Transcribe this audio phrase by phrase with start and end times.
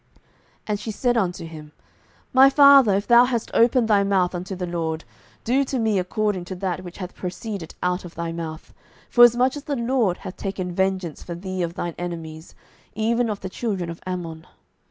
[0.01, 0.19] 07:011:036
[0.69, 1.71] And she said unto him,
[2.33, 5.05] My father, if thou hast opened thy mouth unto the LORD,
[5.43, 8.73] do to me according to that which hath proceeded out of thy mouth;
[9.11, 12.55] forasmuch as the LORD hath taken vengeance for thee of thine enemies,
[12.95, 14.47] even of the children of Ammon.